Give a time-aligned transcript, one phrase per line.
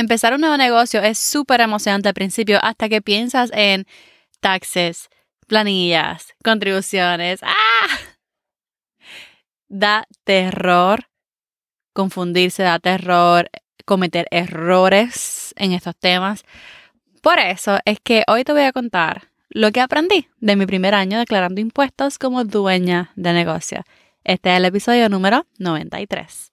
[0.00, 3.84] Empezar un nuevo negocio es súper emocionante al principio hasta que piensas en
[4.40, 5.10] taxes,
[5.46, 7.40] planillas, contribuciones.
[7.42, 7.98] ¡Ah!
[9.68, 11.10] Da terror
[11.92, 13.50] confundirse, da terror
[13.84, 16.44] cometer errores en estos temas.
[17.20, 20.94] Por eso es que hoy te voy a contar lo que aprendí de mi primer
[20.94, 23.84] año declarando impuestos como dueña de negocio.
[24.24, 26.52] Este es el episodio número 93.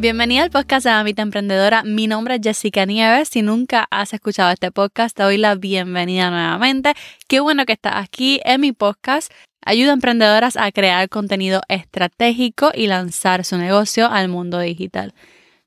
[0.00, 1.82] Bienvenida al podcast de Mamita Emprendedora.
[1.84, 3.28] Mi nombre es Jessica Nieves.
[3.28, 6.94] Si nunca has escuchado este podcast, te doy la bienvenida nuevamente.
[7.28, 9.30] Qué bueno que estás aquí en mi podcast.
[9.60, 15.12] Ayuda a emprendedoras a crear contenido estratégico y lanzar su negocio al mundo digital.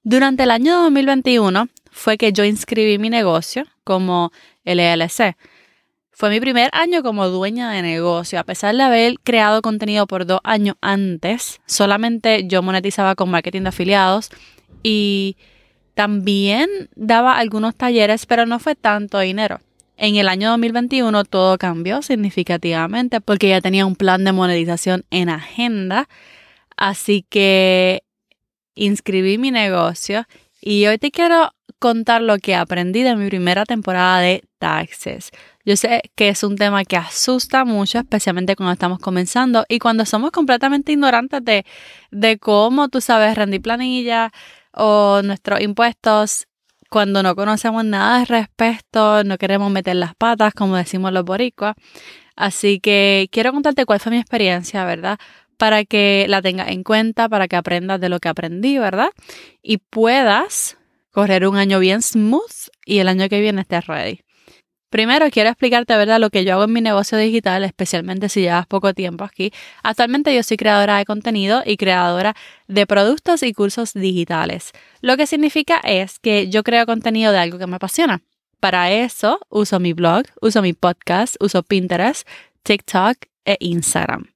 [0.01, 4.31] Durante el año 2021 fue que yo inscribí mi negocio como
[4.65, 5.37] LLC.
[6.15, 8.39] Fue mi primer año como dueña de negocio.
[8.39, 13.63] A pesar de haber creado contenido por dos años antes, solamente yo monetizaba con marketing
[13.63, 14.29] de afiliados
[14.83, 15.37] y
[15.95, 19.59] también daba algunos talleres, pero no fue tanto dinero.
[19.97, 25.29] En el año 2021 todo cambió significativamente porque ya tenía un plan de monetización en
[25.29, 26.07] agenda.
[26.77, 28.03] Así que
[28.75, 30.25] inscribí mi negocio
[30.61, 31.51] y hoy te quiero
[31.83, 35.31] contar lo que aprendí de mi primera temporada de taxes.
[35.65, 40.05] Yo sé que es un tema que asusta mucho, especialmente cuando estamos comenzando y cuando
[40.05, 41.65] somos completamente ignorantes de,
[42.09, 44.31] de cómo tú sabes rendir planilla
[44.71, 46.47] o nuestros impuestos.
[46.89, 51.75] Cuando no conocemos nada al respecto, no queremos meter las patas, como decimos los boricuas.
[52.37, 55.19] Así que quiero contarte cuál fue mi experiencia, ¿verdad?
[55.57, 59.09] Para que la tengas en cuenta, para que aprendas de lo que aprendí, ¿verdad?
[59.61, 60.77] Y puedas
[61.13, 64.19] correr un año bien smooth y el año que viene estés ready.
[64.89, 68.67] Primero quiero explicarte, ¿verdad?, lo que yo hago en mi negocio digital, especialmente si llevas
[68.67, 69.51] poco tiempo aquí.
[69.81, 72.35] Actualmente yo soy creadora de contenido y creadora
[72.67, 74.71] de productos y cursos digitales.
[75.01, 78.21] Lo que significa es que yo creo contenido de algo que me apasiona.
[78.59, 82.27] Para eso uso mi blog, uso mi podcast, uso Pinterest,
[82.61, 84.32] TikTok e Instagram.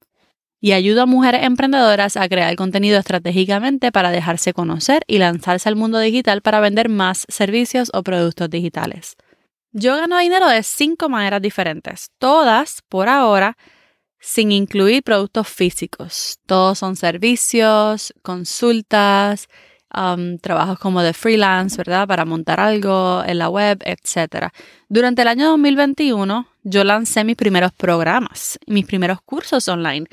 [0.60, 5.76] Y ayudo a mujeres emprendedoras a crear contenido estratégicamente para dejarse conocer y lanzarse al
[5.76, 9.16] mundo digital para vender más servicios o productos digitales.
[9.72, 13.56] Yo gano dinero de cinco maneras diferentes, todas por ahora
[14.20, 16.38] sin incluir productos físicos.
[16.46, 19.48] Todos son servicios, consultas,
[19.94, 22.08] um, trabajos como de freelance, ¿verdad?
[22.08, 24.48] Para montar algo en la web, etc.
[24.88, 30.06] Durante el año 2021 yo lancé mis primeros programas, mis primeros cursos online.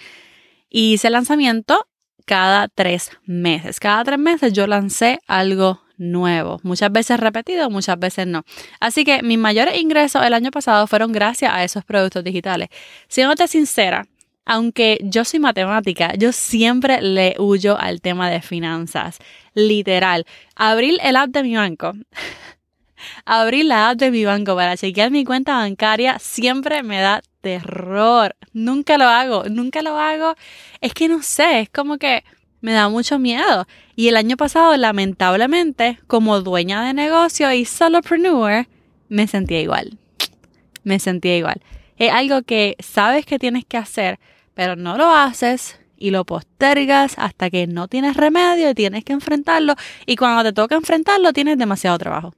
[0.76, 1.88] Y hice lanzamiento
[2.26, 3.80] cada tres meses.
[3.80, 8.44] Cada tres meses yo lancé algo nuevo, muchas veces repetido, muchas veces no.
[8.82, 12.68] Así que mis mayores ingresos el año pasado fueron gracias a esos productos digitales.
[13.08, 14.06] Siéndote sincera,
[14.44, 19.20] aunque yo soy matemática, yo siempre le huyo al tema de finanzas.
[19.54, 20.26] Literal,
[20.58, 21.94] abrir el app de mi banco.
[23.26, 28.36] abrir la app de mi banco para chequear mi cuenta bancaria siempre me da terror.
[28.54, 30.34] Nunca lo hago, nunca lo hago.
[30.82, 32.24] Es que no sé, es como que
[32.60, 33.68] me da mucho miedo.
[33.96, 38.66] Y el año pasado, lamentablemente, como dueña de negocio y solopreneur,
[39.10, 40.00] me sentía igual.
[40.84, 41.62] Me sentía igual.
[41.98, 44.20] Es algo que sabes que tienes que hacer,
[44.56, 49.14] pero no lo haces y lo postergas hasta que no tienes remedio y tienes que
[49.14, 49.76] enfrentarlo.
[50.08, 52.34] Y cuando te toca enfrentarlo, tienes demasiado trabajo.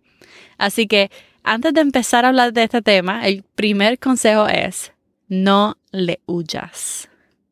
[0.58, 1.10] Así que
[1.44, 4.92] antes de empezar a hablar de este tema, el primer consejo es
[5.28, 7.10] no le huyas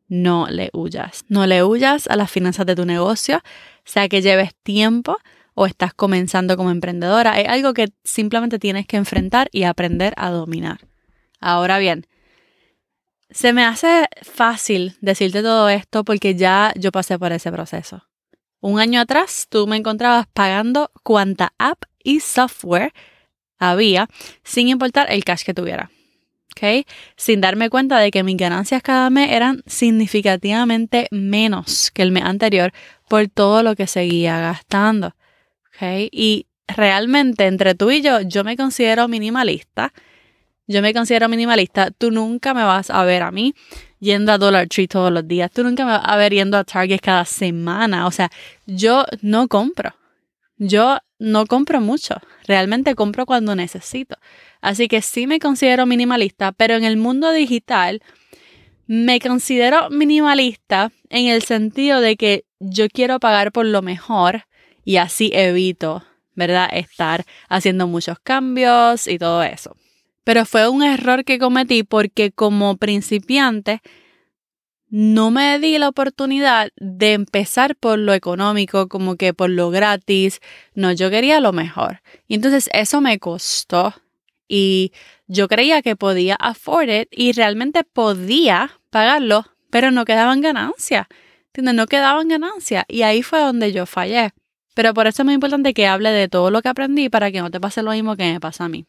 [0.08, 1.24] no le huyas.
[1.28, 3.42] No le huyas a las finanzas de tu negocio,
[3.84, 5.18] sea que lleves tiempo
[5.54, 7.40] o estás comenzando como emprendedora.
[7.40, 10.80] Es algo que simplemente tienes que enfrentar y aprender a dominar.
[11.40, 12.06] Ahora bien,
[13.30, 18.04] se me hace fácil decirte todo esto porque ya yo pasé por ese proceso.
[18.60, 22.92] Un año atrás tú me encontrabas pagando cuanta app y software
[23.58, 24.08] había
[24.44, 25.90] sin importar el cash que tuviera.
[27.16, 32.24] Sin darme cuenta de que mis ganancias cada mes eran significativamente menos que el mes
[32.24, 32.72] anterior
[33.08, 35.14] por todo lo que seguía gastando,
[36.10, 39.92] Y realmente entre tú y yo, yo me considero minimalista.
[40.66, 41.90] Yo me considero minimalista.
[41.92, 43.54] Tú nunca me vas a ver a mí
[44.00, 45.50] yendo a Dollar Tree todos los días.
[45.52, 48.06] Tú nunca me vas a ver yendo a Target cada semana.
[48.06, 48.30] O sea,
[48.66, 49.94] yo no compro.
[50.58, 52.14] Yo no compro mucho,
[52.46, 54.16] realmente compro cuando necesito.
[54.66, 58.02] Así que sí me considero minimalista, pero en el mundo digital
[58.88, 64.46] me considero minimalista en el sentido de que yo quiero pagar por lo mejor
[64.84, 66.02] y así evito,
[66.34, 66.68] ¿verdad?
[66.72, 69.76] Estar haciendo muchos cambios y todo eso.
[70.24, 73.82] Pero fue un error que cometí porque como principiante
[74.88, 80.40] no me di la oportunidad de empezar por lo económico, como que por lo gratis.
[80.74, 82.02] No, yo quería lo mejor.
[82.26, 83.94] Y entonces eso me costó.
[84.48, 84.92] Y
[85.26, 91.06] yo creía que podía afford it y realmente podía pagarlo, pero no quedaban ganancias.
[91.48, 91.74] ¿Entiendes?
[91.74, 92.84] No quedaban ganancias.
[92.88, 94.32] Y ahí fue donde yo fallé.
[94.74, 97.40] Pero por eso es muy importante que hable de todo lo que aprendí para que
[97.40, 98.84] no te pase lo mismo que me pasa a mí.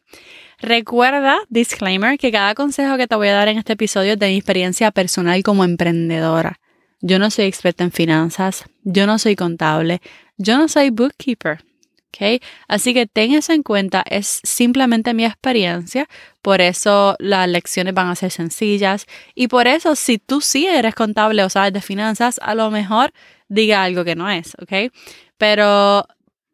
[0.58, 4.28] Recuerda, disclaimer, que cada consejo que te voy a dar en este episodio es de
[4.28, 6.60] mi experiencia personal como emprendedora.
[7.00, 10.02] Yo no soy experta en finanzas, yo no soy contable,
[10.36, 11.64] yo no soy bookkeeper.
[12.08, 12.42] ¿Ok?
[12.68, 16.08] Así que ten eso en cuenta, es simplemente mi experiencia,
[16.42, 20.94] por eso las lecciones van a ser sencillas y por eso si tú sí eres
[20.94, 23.12] contable o sabes de finanzas, a lo mejor
[23.48, 24.92] diga algo que no es, ¿ok?
[25.36, 26.06] Pero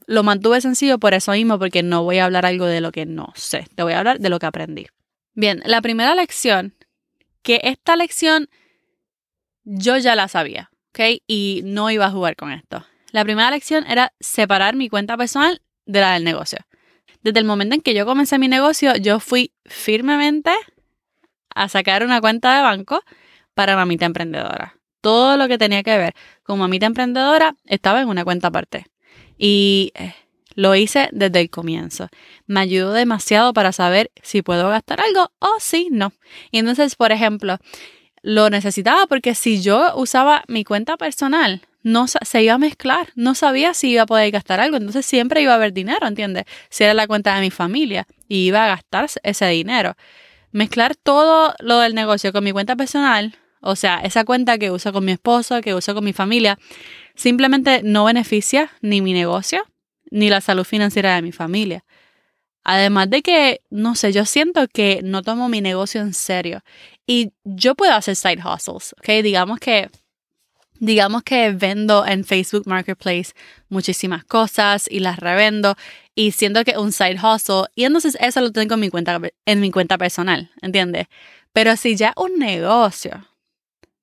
[0.06, 3.06] lo mantuve sencillo por eso mismo, porque no voy a hablar algo de lo que
[3.06, 4.86] no sé, te voy a hablar de lo que aprendí.
[5.34, 6.74] Bien, la primera lección,
[7.42, 8.48] que esta lección
[9.64, 11.22] yo ya la sabía, ¿ok?
[11.26, 12.84] Y no iba a jugar con esto.
[13.14, 16.58] La primera lección era separar mi cuenta personal de la del negocio.
[17.22, 20.50] Desde el momento en que yo comencé mi negocio, yo fui firmemente
[21.54, 23.00] a sacar una cuenta de banco
[23.54, 24.74] para mamita emprendedora
[25.04, 26.14] todo lo que tenía que ver
[26.44, 28.86] con mamita emprendedora estaba en una cuenta aparte.
[29.36, 30.14] Y eh,
[30.54, 32.08] lo hice desde el comienzo.
[32.46, 36.14] Me ayudó demasiado para saber si puedo gastar algo o si no.
[36.50, 37.58] Y entonces, por ejemplo,
[38.22, 43.36] lo necesitaba porque si yo usaba mi cuenta personal, no se iba a mezclar, no
[43.36, 46.46] sabía si iba a poder gastar algo, entonces siempre iba a haber dinero, ¿entiendes?
[46.70, 49.94] Si era la cuenta de mi familia y iba a gastar ese dinero.
[50.50, 54.92] Mezclar todo lo del negocio con mi cuenta personal o sea, esa cuenta que uso
[54.92, 56.58] con mi esposo, que uso con mi familia,
[57.14, 59.62] simplemente no beneficia ni mi negocio
[60.10, 61.82] ni la salud financiera de mi familia.
[62.62, 66.60] Además de que, no sé, yo siento que no tomo mi negocio en serio.
[67.06, 69.22] Y yo puedo hacer side hustles, ¿ok?
[69.22, 69.88] Digamos que,
[70.78, 73.32] digamos que vendo en Facebook Marketplace
[73.68, 75.76] muchísimas cosas y las revendo
[76.14, 79.60] y siento que un side hustle y entonces eso lo tengo en mi cuenta, en
[79.60, 81.06] mi cuenta personal, ¿entiendes?
[81.52, 83.28] Pero si ya un negocio,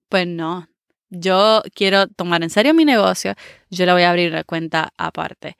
[0.10, 0.68] pues no,
[1.10, 3.36] yo quiero tomar en serio mi negocio,
[3.70, 5.58] yo le voy a abrir una cuenta aparte.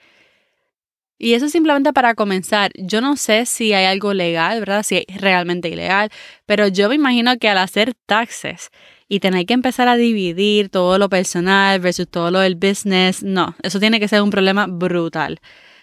[1.24, 2.72] Y eso simplemente para comenzar.
[2.76, 4.82] Yo no sé si hay algo legal, ¿verdad?
[4.82, 6.10] Si es realmente ilegal,
[6.48, 8.72] pero yo me imagino que al hacer taxes
[9.08, 13.56] y tener que empezar a dividir todo lo personal versus todo lo del business, no,
[13.62, 15.40] eso tiene que ser un problema brutal.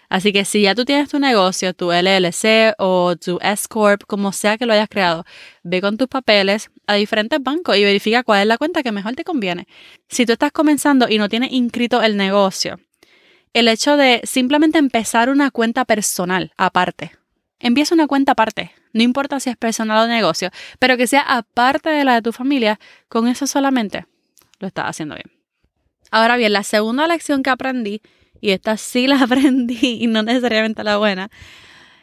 [0.09, 4.33] Así que si ya tú tienes tu negocio, tu LLC o tu S Corp, como
[4.33, 5.23] sea que lo hayas creado,
[5.63, 9.15] ve con tus papeles a diferentes bancos y verifica cuál es la cuenta que mejor
[9.15, 9.67] te conviene.
[10.09, 12.77] Si tú estás comenzando y no tienes inscrito el negocio,
[13.53, 17.11] el hecho de simplemente empezar una cuenta personal aparte.
[17.59, 20.49] Empieza una cuenta aparte, no importa si es personal o negocio,
[20.79, 24.05] pero que sea aparte de la de tu familia, con eso solamente
[24.59, 25.31] lo estás haciendo bien.
[26.11, 28.01] Ahora bien, la segunda lección que aprendí
[28.41, 31.29] y esta sí la aprendí y no necesariamente la buena,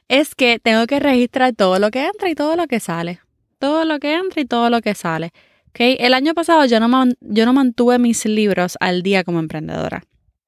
[0.08, 3.20] es que tengo que registrar todo lo que entra y todo lo que sale.
[3.59, 5.32] Todo lo que entra y todo lo que sale.
[5.70, 5.97] ¿Okay?
[5.99, 10.04] El año pasado yo no, yo no mantuve mis libros al día como emprendedora.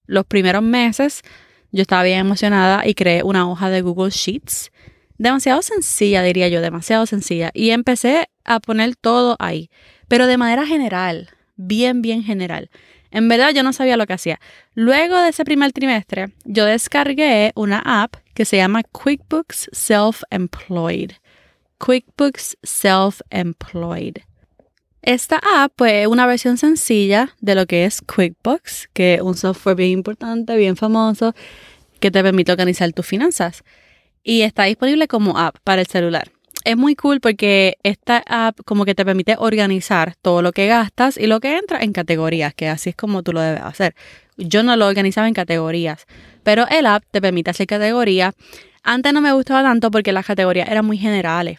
[0.09, 1.23] Los primeros meses
[1.71, 4.73] yo estaba bien emocionada y creé una hoja de Google Sheets.
[5.19, 7.51] Demasiado sencilla, diría yo, demasiado sencilla.
[7.53, 9.71] Y empecé a poner todo ahí,
[10.09, 12.71] pero de manera general, bien, bien general.
[13.11, 14.41] En verdad yo no sabía lo que hacía.
[14.75, 21.13] Luego de ese primer trimestre, yo descargué una app que se llama QuickBooks Self-Employed.
[21.79, 24.23] QuickBooks Self-Employed.
[25.09, 29.75] Esta app es una versión sencilla de lo que es QuickBooks, que es un software
[29.75, 31.35] bien importante, bien famoso,
[31.99, 33.65] que te permite organizar tus finanzas.
[34.23, 36.31] Y está disponible como app para el celular
[36.65, 41.17] es muy cool porque esta app como que te permite organizar todo lo que gastas
[41.17, 43.95] y lo que entra en categorías, que así es como tú lo debes hacer.
[44.37, 46.07] Yo no lo organizaba en categorías,
[46.43, 48.35] pero el app te permite hacer categorías.
[48.83, 51.59] Antes no me gustaba tanto porque las categorías eran muy generales,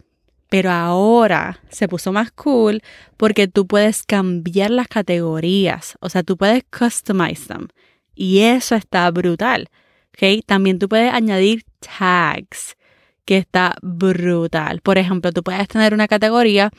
[0.49, 2.81] pero ahora se puso más cool
[3.17, 7.67] porque tú puedes cambiar las categorías, o sea, tú puedes customize them
[8.15, 9.69] y eso está brutal.
[10.13, 10.41] ¿okay?
[10.41, 12.75] También tú puedes añadir tags
[13.23, 14.81] que está brutal.
[14.81, 16.71] Por ejemplo, tú puedes tener una categoría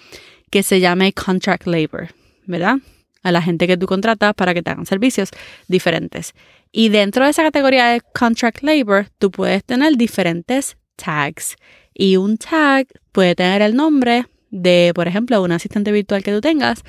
[0.50, 2.08] que se llame contract labor,
[2.46, 2.76] ¿verdad?
[3.22, 5.30] A la gente que tú contratas para que te hagan servicios
[5.68, 6.34] diferentes.
[6.72, 11.56] Y dentro de esa categoría de contract labor, tú puedes tener diferentes tags.
[11.94, 16.40] Y un tag puede tener el nombre de, por ejemplo, un asistente virtual que tú
[16.40, 16.82] tengas.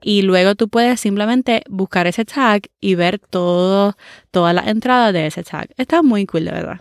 [0.00, 3.96] Y luego tú puedes simplemente buscar ese tag y ver todo,
[4.30, 5.70] todas las entradas de ese tag.
[5.76, 6.80] Está muy cool, de verdad.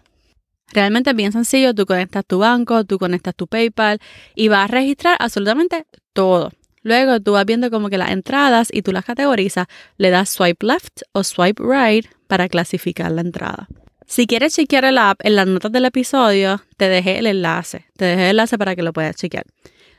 [0.72, 4.00] Realmente es bien sencillo, tú conectas tu banco, tú conectas tu PayPal
[4.36, 6.52] y vas a registrar absolutamente todo.
[6.84, 10.66] Luego tú vas viendo como que las entradas y tú las categorizas, le das swipe
[10.66, 13.68] left o swipe right para clasificar la entrada.
[14.08, 17.86] Si quieres chequear el app, en las notas del episodio te dejé el enlace.
[17.98, 19.46] Te dejé el enlace para que lo puedas chequear.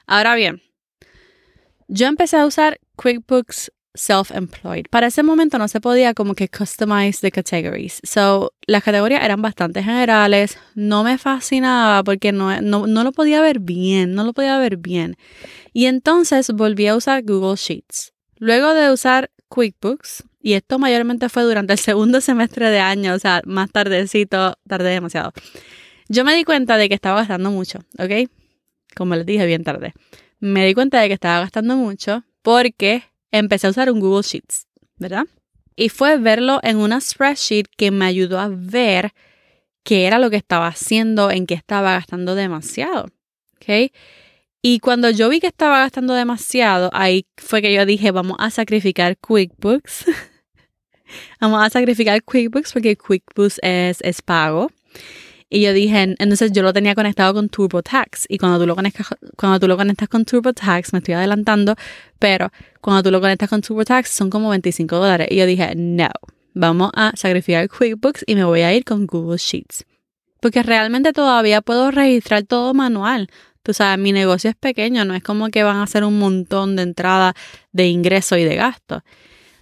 [0.06, 0.62] Ahora bien,
[1.88, 4.86] yo empecé a usar QuickBooks Self-Employed.
[4.90, 8.00] Para ese momento no se podía como que customize the categories.
[8.02, 10.58] So, las categorías eran bastante generales.
[10.74, 14.14] No me fascinaba porque no, no, no lo podía ver bien.
[14.14, 15.16] No lo podía ver bien.
[15.74, 18.14] Y entonces volví a usar Google Sheets.
[18.36, 23.18] Luego de usar QuickBooks, y esto mayormente fue durante el segundo semestre de año, o
[23.18, 25.33] sea, más tardecito, tardé demasiado.
[26.09, 28.30] Yo me di cuenta de que estaba gastando mucho, ¿ok?
[28.97, 29.92] Como les dije, bien tarde.
[30.40, 34.66] Me di cuenta de que estaba gastando mucho porque empecé a usar un Google Sheets,
[34.97, 35.25] ¿verdad?
[35.76, 39.12] Y fue verlo en una spreadsheet que me ayudó a ver
[39.85, 43.07] qué era lo que estaba haciendo, en qué estaba gastando demasiado,
[43.57, 43.90] ¿ok?
[44.61, 48.50] Y cuando yo vi que estaba gastando demasiado, ahí fue que yo dije, vamos a
[48.50, 50.07] sacrificar QuickBooks.
[51.40, 54.70] vamos a sacrificar QuickBooks porque QuickBooks es, es pago.
[55.50, 58.26] Y yo dije, entonces yo lo tenía conectado con TurboTax.
[58.28, 61.74] Y cuando tú lo conectas, cuando tú lo conectas con TurboTax, me estoy adelantando,
[62.18, 62.50] pero
[62.82, 65.28] cuando tú lo conectas con TurboTax son como 25 dólares.
[65.30, 66.10] Y yo dije, no,
[66.52, 69.86] vamos a sacrificar QuickBooks y me voy a ir con Google Sheets.
[70.40, 73.28] Porque realmente todavía puedo registrar todo manual.
[73.62, 76.76] Tú sabes, mi negocio es pequeño, no es como que van a hacer un montón
[76.76, 77.34] de entradas
[77.72, 79.02] de ingresos y de gastos.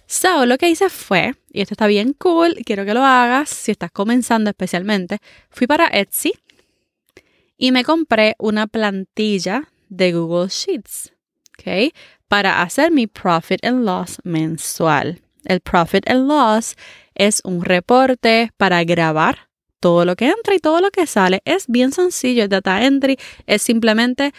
[0.07, 3.71] So, lo que hice fue, y esto está bien cool, quiero que lo hagas, si
[3.71, 6.31] estás comenzando especialmente, fui para Etsy
[7.57, 11.11] y me compré una plantilla de Google Sheets,
[11.59, 11.93] ¿ok?
[12.29, 15.21] Para hacer mi profit and loss mensual.
[15.43, 16.75] El profit and loss
[17.13, 19.49] es un reporte para grabar
[19.81, 21.41] todo lo que entra y todo lo que sale.
[21.43, 24.33] Es bien sencillo, el data entry es simplemente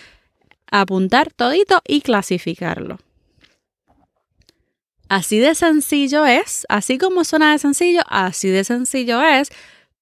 [0.70, 2.98] apuntar todito y clasificarlo.
[5.08, 9.48] Así de sencillo es, así como suena de sencillo, así de sencillo es,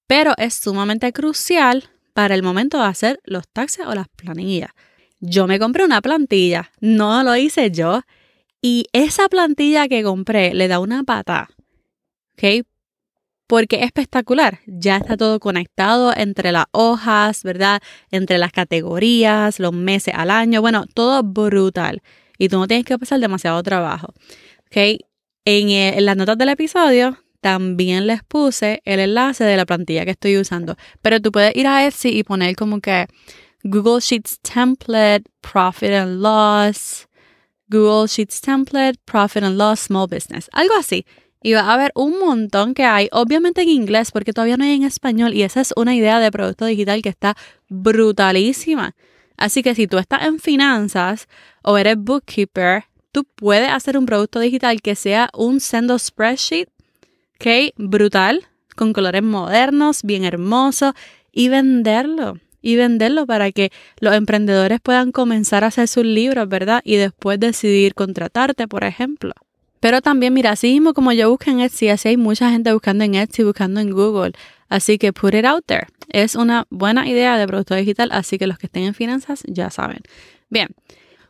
[0.05, 4.71] pero es sumamente crucial para el momento de hacer los taxes o las planillas.
[5.19, 8.01] Yo me compré una plantilla, no lo hice yo,
[8.61, 11.47] y esa plantilla que compré le da una pata,
[12.33, 12.65] ¿ok?
[13.47, 14.59] porque es espectacular.
[14.67, 17.81] Ya está todo conectado entre las hojas, ¿verdad?
[18.11, 22.01] Entre las categorías, los meses al año, bueno, todo brutal.
[22.37, 24.13] Y tú no tienes que pasar demasiado trabajo.
[24.67, 25.01] ¿Ok?
[25.45, 30.11] En, en las notas del episodio también les puse el enlace de la plantilla que
[30.11, 30.75] estoy usando.
[31.01, 33.07] Pero tú puedes ir a Etsy y poner como que
[33.63, 37.07] Google Sheets Template, Profit and Loss,
[37.69, 40.49] Google Sheets Template, Profit and Loss, Small Business.
[40.51, 41.05] Algo así
[41.41, 44.73] y va a haber un montón que hay, obviamente en inglés, porque todavía no hay
[44.73, 47.35] en español y esa es una idea de producto digital que está
[47.69, 48.95] brutalísima.
[49.37, 51.27] Así que si tú estás en finanzas
[51.63, 52.85] o eres bookkeeper,
[53.17, 56.69] tú puedes hacer un producto digital que sea un sendo spreadsheet,
[57.37, 57.73] ¿ok?
[57.75, 58.45] Brutal,
[58.75, 60.93] con colores modernos, bien hermoso,
[61.31, 62.37] y venderlo.
[62.61, 66.81] Y venderlo para que los emprendedores puedan comenzar a hacer sus libros, ¿verdad?
[66.83, 69.33] Y después decidir contratarte, por ejemplo.
[69.79, 73.03] Pero también, mira, así mismo como yo busco en Etsy, así hay mucha gente buscando
[73.03, 74.33] en Etsy, buscando en Google.
[74.69, 75.87] Así que put it out there.
[76.09, 79.71] Es una buena idea de producto digital, así que los que estén en finanzas ya
[79.71, 80.01] saben.
[80.51, 80.67] Bien,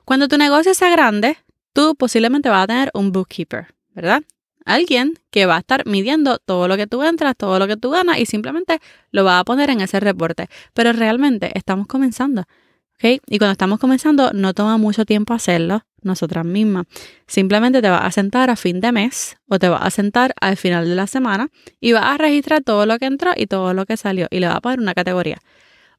[0.03, 1.37] cuando tu negocio sea grande,
[1.77, 4.23] tú posiblemente vas a tener un bookkeeper, ¿verdad?
[4.65, 7.91] Alguien que va a estar midiendo todo lo que tú entras, todo lo que tú
[7.91, 8.79] ganas y simplemente
[9.11, 10.49] lo va a poner en ese reporte.
[10.73, 12.45] Pero realmente estamos comenzando.
[12.99, 16.87] Y cuando estamos comenzando, no toma mucho tiempo hacerlo nosotras mismas.
[17.27, 20.57] Simplemente te vas a sentar a fin de mes o te vas a sentar al
[20.57, 23.85] final de la semana y vas a registrar todo lo que entró y todo lo
[23.85, 25.37] que salió y le vas a poner una categoría.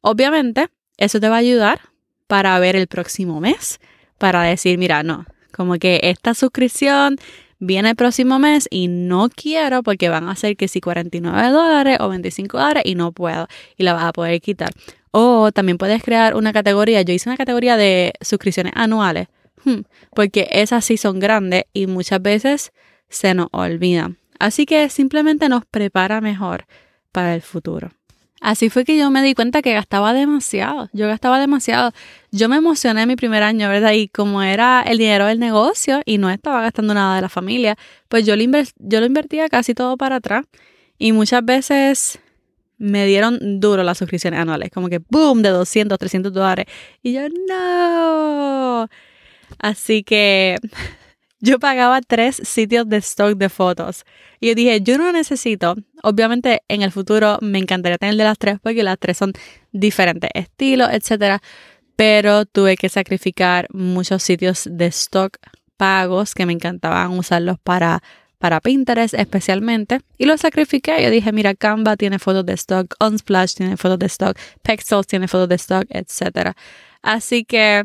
[0.01, 1.83] Obviamente, eso te va a ayudar
[2.27, 3.79] para ver el próximo mes,
[4.19, 5.25] para decir, mira, no,
[5.59, 7.17] como que esta suscripción
[7.59, 11.99] viene el próximo mes y no quiero porque van a ser que si 49 dólares
[11.99, 14.71] o 25 dólares y no puedo y la vas a poder quitar.
[15.11, 17.03] O también puedes crear una categoría.
[17.03, 19.27] Yo hice una categoría de suscripciones anuales,
[19.65, 19.81] hmm,
[20.15, 22.73] porque esas sí son grandes y muchas veces
[23.09, 24.17] se nos olvidan.
[24.39, 26.67] Así que simplemente nos prepara mejor
[27.11, 27.91] para el futuro.
[28.41, 30.89] Así fue que yo me di cuenta que gastaba demasiado.
[30.93, 31.93] Yo gastaba demasiado.
[32.31, 33.93] Yo me emocioné mi primer año, ¿verdad?
[33.93, 37.77] Y como era el dinero del negocio y no estaba gastando nada de la familia,
[38.09, 38.45] pues yo lo,
[38.79, 40.45] yo lo invertía casi todo para atrás
[40.99, 42.21] Y muchas veces
[42.79, 46.67] me dieron duro las suscripciones anuales, como que boom, de 200, 300 dólares.
[47.03, 48.89] Y yo, no.
[49.59, 50.57] Así que
[51.41, 54.05] yo pagaba tres sitios de stock de fotos.
[54.41, 55.77] Y yo dije, yo no necesito.
[56.03, 59.33] Obviamente en el futuro me encantaría tener de las tres porque las tres son
[59.73, 61.41] diferentes estilos, etc.
[61.97, 65.37] Pero tuve que sacrificar muchos sitios de stock
[65.77, 68.03] pagos que me encantaban usarlos para
[68.39, 71.03] para Pinterest especialmente y lo sacrifiqué.
[71.03, 75.27] Yo dije, mira, Canva tiene fotos de stock, Unsplash tiene fotos de stock, Pexels tiene
[75.29, 76.53] fotos de stock, etc.
[77.03, 77.85] Así que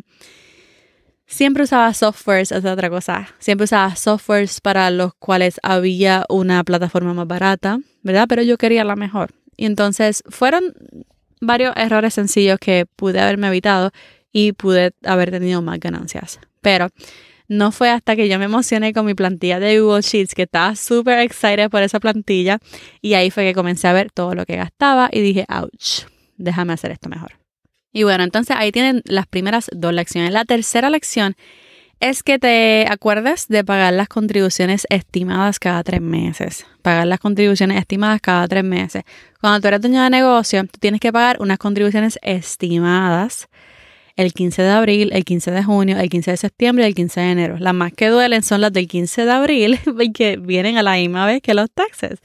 [1.33, 3.27] siempre usaba softwares, es otra cosa.
[3.39, 8.27] Siempre usaba softwares para los cuales había una plataforma más barata, ¿verdad?
[8.29, 9.31] Pero yo quería la mejor.
[9.57, 10.73] Y entonces fueron
[11.41, 13.91] varios errores sencillos que pude haberme evitado
[14.31, 16.39] y pude haber tenido más ganancias.
[16.61, 16.89] Pero
[17.47, 20.75] no fue hasta que yo me emocioné con mi plantilla de Google Sheets, que estaba
[20.75, 22.59] súper excited por esa plantilla,
[23.01, 26.05] y ahí fue que comencé a ver todo lo que gastaba y dije, ouch,
[26.37, 27.42] déjame hacer esto mejor.
[27.93, 30.31] Y bueno, entonces ahí tienen las primeras dos lecciones.
[30.31, 31.35] La tercera lección
[31.99, 36.65] es que te acuerdes de pagar las contribuciones estimadas cada tres meses.
[36.81, 39.03] Pagar las contribuciones estimadas cada tres meses.
[39.39, 43.47] Cuando tú eres dueño de negocio, tú tienes que pagar unas contribuciones estimadas
[44.15, 47.19] el 15 de abril, el 15 de junio, el 15 de septiembre y el 15
[47.19, 47.57] de enero.
[47.59, 49.79] Las más que duelen son las del 15 de abril,
[50.13, 52.19] que vienen a la misma vez que los taxes,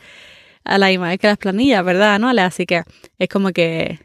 [0.64, 2.18] a la misma vez que las planillas, ¿verdad?
[2.18, 2.28] ¿No?
[2.28, 2.82] Así que
[3.18, 4.00] es como que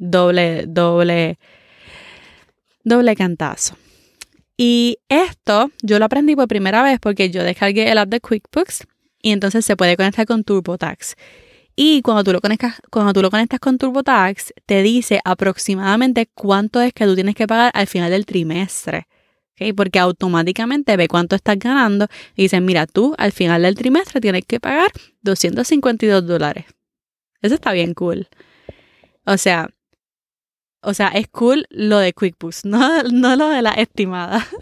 [0.00, 1.38] doble, doble,
[2.82, 3.76] doble cantazo.
[4.56, 8.86] Y esto yo lo aprendí por primera vez porque yo descargué el app de QuickBooks
[9.22, 11.14] y entonces se puede conectar con TurboTax.
[11.76, 16.80] Y cuando tú lo conectas, cuando tú lo conectas con TurboTax, te dice aproximadamente cuánto
[16.80, 19.06] es que tú tienes que pagar al final del trimestre.
[19.54, 19.72] ¿okay?
[19.72, 24.44] Porque automáticamente ve cuánto estás ganando y dice, mira, tú al final del trimestre tienes
[24.46, 24.90] que pagar
[25.22, 26.66] 252 dólares.
[27.40, 28.28] Eso está bien cool.
[29.24, 29.70] O sea,
[30.82, 34.46] o sea, es cool lo de QuickBooks, no, no lo de la estimada.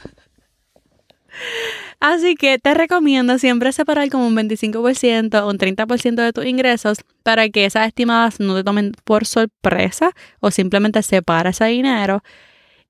[2.00, 6.98] Así que te recomiendo siempre separar como un 25% o un 30% de tus ingresos
[7.22, 12.22] para que esas estimadas no te tomen por sorpresa o simplemente separa ese dinero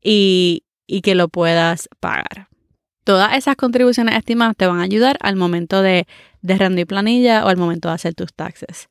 [0.03, 2.49] y, y que lo puedas pagar.
[3.05, 6.07] Todas esas contribuciones estimadas te van a ayudar al momento de,
[6.43, 8.89] de rendir planilla o al momento de hacer tus taxes.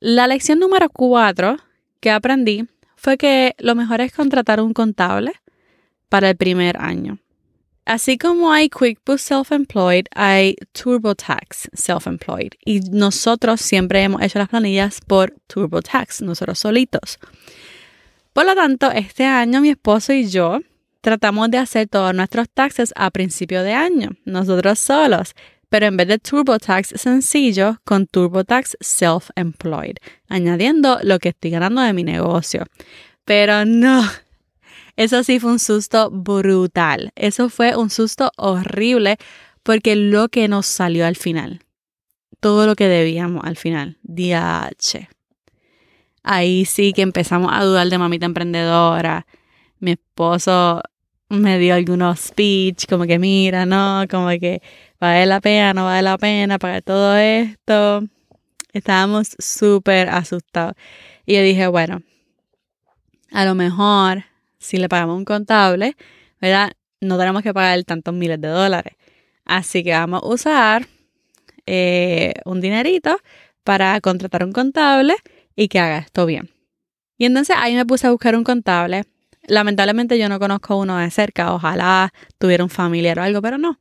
[0.00, 1.56] La lección número 4
[2.00, 2.66] que aprendí
[3.00, 5.32] fue que lo mejor es contratar un contable
[6.10, 7.18] para el primer año.
[7.86, 12.52] Así como hay QuickBooks Self-Employed, hay TurboTax Self-Employed.
[12.62, 17.18] Y nosotros siempre hemos hecho las planillas por TurboTax, nosotros solitos.
[18.34, 20.60] Por lo tanto, este año mi esposo y yo
[21.00, 25.34] tratamos de hacer todos nuestros taxes a principio de año, nosotros solos.
[25.70, 29.96] Pero en vez de TurboTax sencillo, con TurboTax Self-Employed,
[30.28, 32.64] añadiendo lo que estoy ganando de mi negocio.
[33.24, 34.02] Pero no,
[34.96, 37.12] eso sí fue un susto brutal.
[37.14, 39.16] Eso fue un susto horrible
[39.62, 41.60] porque lo que nos salió al final,
[42.40, 45.08] todo lo que debíamos al final, DH.
[46.22, 49.26] Ahí sí que empezamos a dudar de mamita emprendedora.
[49.78, 50.82] Mi esposo
[51.30, 54.60] me dio algunos speech, como que mira, no, como que
[55.00, 58.02] vale la pena, no vale la pena pagar todo esto.
[58.72, 60.74] Estábamos súper asustados.
[61.26, 62.02] Y yo dije, bueno,
[63.32, 64.24] a lo mejor
[64.58, 65.96] si le pagamos un contable,
[66.40, 66.72] ¿verdad?
[67.00, 68.94] No tenemos que pagar tantos miles de dólares.
[69.44, 70.86] Así que vamos a usar
[71.66, 73.16] eh, un dinerito
[73.64, 75.14] para contratar un contable
[75.56, 76.50] y que haga esto bien.
[77.16, 79.04] Y entonces ahí me puse a buscar un contable.
[79.46, 83.78] Lamentablemente yo no conozco uno de cerca, ojalá tuviera un familiar o algo, pero no.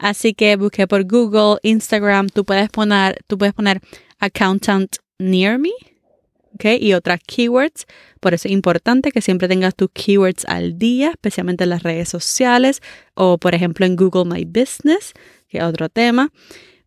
[0.00, 3.80] Así que busqué por Google, Instagram, tú puedes poner, tú puedes poner
[4.18, 5.70] accountant near me
[6.64, 7.86] y otras keywords.
[8.20, 12.08] Por eso es importante que siempre tengas tus keywords al día, especialmente en las redes
[12.08, 12.80] sociales
[13.14, 15.12] o, por ejemplo, en Google My Business,
[15.48, 16.30] que es otro tema.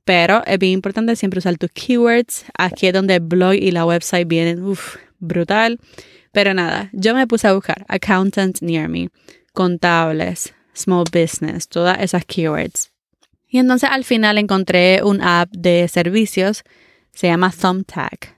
[0.05, 2.45] Pero es bien importante siempre usar tus keywords.
[2.57, 5.79] Aquí es donde el blog y la website vienen, uff, brutal.
[6.31, 9.09] Pero nada, yo me puse a buscar accountant near me,
[9.53, 12.92] contables, small business, todas esas keywords.
[13.53, 16.63] Y entonces al final encontré un app de servicios,
[17.13, 18.35] se llama Thumbtack.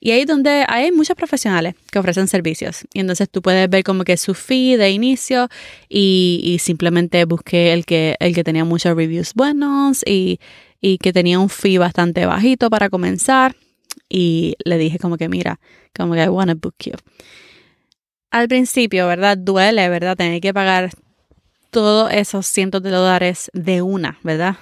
[0.00, 2.86] Y ahí donde hay muchos profesionales que ofrecen servicios.
[2.94, 5.50] Y entonces tú puedes ver como que su fee de inicio
[5.86, 10.40] y, simplemente busqué el que, el que tenía muchos reviews buenos y,
[10.80, 13.54] y que tenía un fee bastante bajito para comenzar.
[14.08, 15.60] Y le dije como que mira,
[15.94, 16.94] como que I want to book you.
[18.30, 19.36] Al principio, ¿verdad?
[19.36, 20.16] Duele, ¿verdad?
[20.16, 20.90] Tener que pagar
[21.74, 24.56] todos esos cientos de dólares de una, ¿verdad?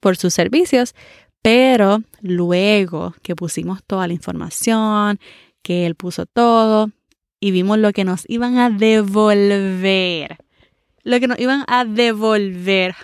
[0.00, 0.96] Por sus servicios.
[1.42, 5.20] Pero luego que pusimos toda la información,
[5.62, 6.90] que él puso todo
[7.38, 10.38] y vimos lo que nos iban a devolver,
[11.04, 12.96] lo que nos iban a devolver,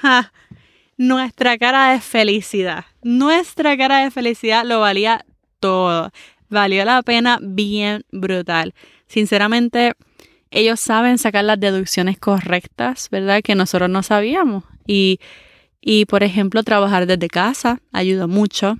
[0.96, 5.24] nuestra cara de felicidad, nuestra cara de felicidad lo valía
[5.60, 6.10] todo,
[6.48, 8.74] valió la pena bien brutal.
[9.06, 9.92] Sinceramente,
[10.56, 13.42] ellos saben sacar las deducciones correctas, ¿verdad?
[13.42, 14.64] Que nosotros no sabíamos.
[14.86, 15.20] Y,
[15.82, 18.78] y por ejemplo, trabajar desde casa ayuda mucho.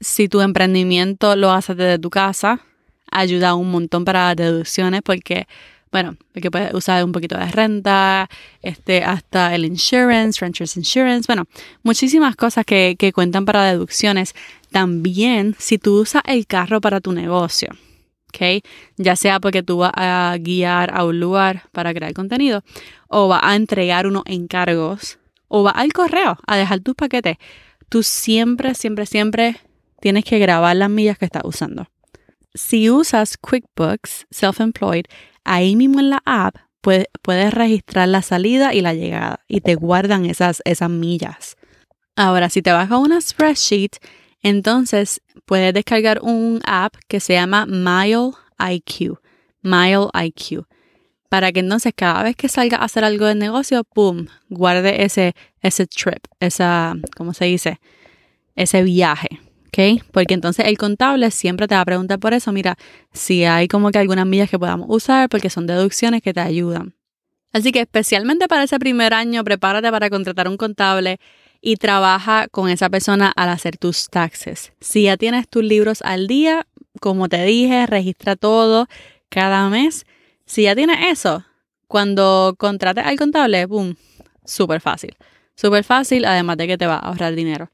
[0.00, 2.60] Si tu emprendimiento lo haces desde tu casa,
[3.12, 5.46] ayuda un montón para las deducciones porque,
[5.92, 8.28] bueno, porque puedes usar un poquito de renta,
[8.60, 11.44] este, hasta el insurance, renters insurance, bueno,
[11.84, 14.34] muchísimas cosas que, que cuentan para deducciones.
[14.72, 17.70] También si tú usas el carro para tu negocio,
[18.96, 22.62] Ya sea porque tú vas a guiar a un lugar para crear contenido
[23.08, 25.18] o vas a entregar unos encargos
[25.48, 27.36] o vas al correo a dejar tus paquetes.
[27.88, 29.56] Tú siempre, siempre, siempre
[30.00, 31.86] tienes que grabar las millas que estás usando.
[32.54, 35.04] Si usas QuickBooks Self-Employed,
[35.44, 39.74] ahí mismo en la app puedes, puedes registrar la salida y la llegada y te
[39.74, 41.56] guardan esas, esas millas.
[42.16, 43.96] Ahora, si te vas a una spreadsheet,
[44.42, 49.18] entonces puedes descargar un app que se llama Mile IQ.
[49.62, 50.66] Mile IQ.
[51.28, 54.26] Para que entonces cada vez que salga a hacer algo de negocio, ¡pum!
[54.48, 57.80] guarde ese, ese trip, esa, ¿cómo se dice?
[58.54, 59.40] Ese viaje.
[59.66, 60.02] ¿ok?
[60.12, 62.76] Porque entonces el contable siempre te va a preguntar por eso, mira,
[63.12, 66.94] si hay como que algunas millas que podamos usar, porque son deducciones que te ayudan.
[67.52, 71.18] Así que especialmente para ese primer año, prepárate para contratar un contable
[71.60, 74.72] y trabaja con esa persona al hacer tus taxes.
[74.80, 76.66] Si ya tienes tus libros al día,
[77.00, 78.86] como te dije, registra todo
[79.28, 80.04] cada mes.
[80.44, 81.44] Si ya tienes eso,
[81.88, 83.96] cuando contrates al contable, ¡boom!
[84.44, 85.16] Súper fácil.
[85.54, 87.70] Súper fácil, además de que te va a ahorrar dinero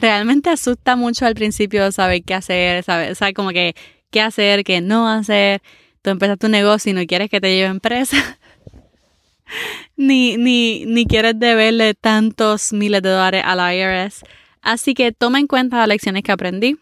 [0.00, 3.74] realmente asusta mucho al principio saber qué hacer, saber, o como que
[4.10, 5.62] qué hacer, qué no hacer.
[6.02, 8.16] Tú empiezas tu negocio y no quieres que te lleve empresa.
[10.00, 14.24] Ni, ni, ni quieres deberle tantos miles de dólares a la IRS.
[14.62, 16.78] Así que toma en cuenta las lecciones que aprendí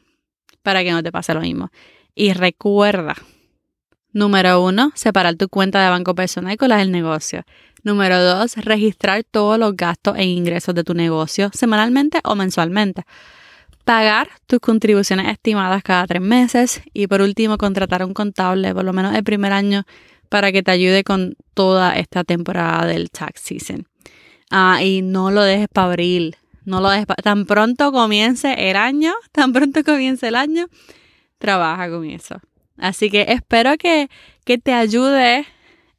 [0.62, 1.70] para que no te pase lo mismo.
[2.14, 3.16] Y recuerda,
[4.12, 7.42] número uno, separar tu cuenta de banco personal con la del negocio.
[7.82, 13.02] Número dos, registrar todos los gastos e ingresos de tu negocio semanalmente o mensualmente.
[13.84, 16.82] Pagar tus contribuciones estimadas cada tres meses.
[16.92, 19.84] Y por último, contratar un contable por lo menos el primer año
[20.28, 23.86] para que te ayude con toda esta temporada del tax season.
[24.50, 26.36] Ah, y no lo dejes para abril.
[26.64, 30.66] No lo dejes Tan pronto comience el año, tan pronto comience el año,
[31.38, 32.40] trabaja con eso.
[32.76, 34.08] Así que espero que,
[34.44, 35.46] que te ayude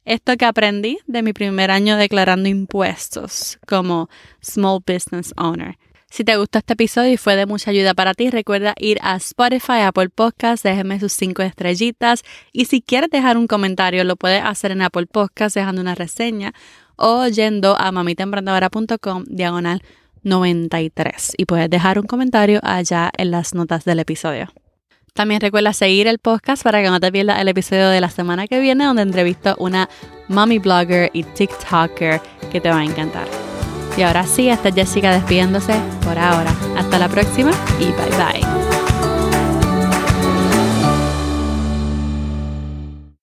[0.04, 4.08] esto que aprendí de mi primer año declarando impuestos como
[4.42, 5.76] Small Business Owner.
[6.10, 9.14] Si te gustó este episodio y fue de mucha ayuda para ti, recuerda ir a
[9.14, 14.42] Spotify, Apple Podcast, déjeme sus cinco estrellitas y si quieres dejar un comentario lo puedes
[14.44, 16.52] hacer en Apple Podcast dejando una reseña
[16.96, 19.82] o yendo a mamitaemprendedora.com diagonal
[20.24, 24.52] 93 y puedes dejar un comentario allá en las notas del episodio.
[25.14, 28.48] También recuerda seguir el podcast para que no te pierdas el episodio de la semana
[28.48, 29.88] que viene donde entrevisto a una
[30.26, 32.20] mommy blogger y TikToker
[32.50, 33.49] que te va a encantar.
[33.96, 35.74] Y ahora sí, hasta Jessica despidiéndose
[36.04, 36.52] por ahora.
[36.76, 38.69] Hasta la próxima y bye bye.